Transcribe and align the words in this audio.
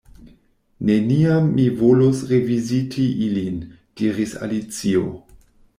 "Neniam 0.89 1.45
mi 1.59 1.65
volos 1.83 2.23
reviziti 2.33 3.07
ilin" 3.27 3.61
diris 4.01 4.37
Alicio. 4.47 5.09